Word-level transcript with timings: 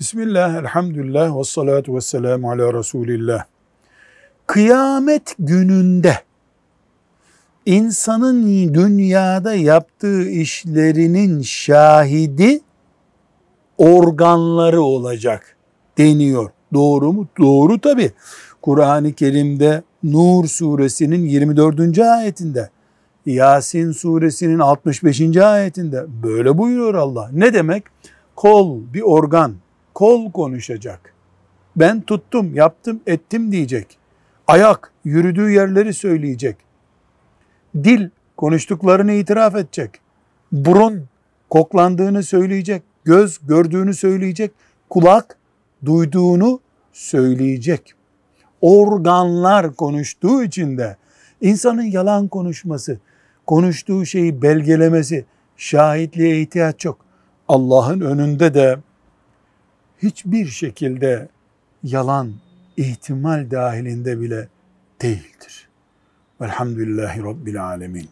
Bismillah, 0.00 0.54
elhamdülillah 0.54 1.38
ve 1.38 1.44
salatu 1.44 1.96
ve 1.96 2.00
selamu 2.00 2.50
ala 2.50 2.74
Resulillah. 2.74 3.44
Kıyamet 4.46 5.34
gününde 5.38 6.14
insanın 7.66 8.74
dünyada 8.74 9.54
yaptığı 9.54 10.28
işlerinin 10.28 11.42
şahidi 11.42 12.60
organları 13.78 14.82
olacak 14.82 15.56
deniyor. 15.98 16.50
Doğru 16.72 17.12
mu? 17.12 17.26
Doğru 17.38 17.80
tabi. 17.80 18.12
Kur'an-ı 18.62 19.12
Kerim'de 19.12 19.82
Nur 20.02 20.44
suresinin 20.44 21.26
24. 21.26 21.98
ayetinde, 21.98 22.70
Yasin 23.26 23.92
suresinin 23.92 24.58
65. 24.58 25.36
ayetinde 25.36 26.06
böyle 26.22 26.58
buyuruyor 26.58 26.94
Allah. 26.94 27.30
Ne 27.32 27.54
demek? 27.54 27.84
Kol 28.36 28.80
bir 28.94 29.02
organ, 29.02 29.54
kol 29.98 30.32
konuşacak. 30.32 31.14
Ben 31.76 32.00
tuttum, 32.00 32.54
yaptım, 32.54 33.00
ettim 33.06 33.52
diyecek. 33.52 33.98
Ayak 34.46 34.92
yürüdüğü 35.04 35.50
yerleri 35.50 35.94
söyleyecek. 35.94 36.56
Dil 37.84 38.10
konuştuklarını 38.36 39.12
itiraf 39.12 39.56
edecek. 39.56 39.90
Burun 40.52 41.04
koklandığını 41.50 42.22
söyleyecek. 42.22 42.82
Göz 43.04 43.46
gördüğünü 43.46 43.94
söyleyecek. 43.94 44.50
Kulak 44.90 45.38
duyduğunu 45.84 46.60
söyleyecek. 46.92 47.94
Organlar 48.60 49.74
konuştuğu 49.74 50.42
için 50.42 50.78
de 50.78 50.96
insanın 51.40 51.82
yalan 51.82 52.28
konuşması, 52.28 52.98
konuştuğu 53.46 54.06
şeyi 54.06 54.42
belgelemesi, 54.42 55.24
şahitliğe 55.56 56.40
ihtiyaç 56.40 56.84
yok. 56.84 56.98
Allah'ın 57.48 58.00
önünde 58.00 58.54
de 58.54 58.78
hiçbir 60.02 60.46
şekilde 60.46 61.28
yalan 61.82 62.34
ihtimal 62.76 63.50
dahilinde 63.50 64.20
bile 64.20 64.48
değildir. 65.02 65.68
Velhamdülillahi 66.40 67.22
Rabbil 67.22 67.64
Alemin. 67.64 68.08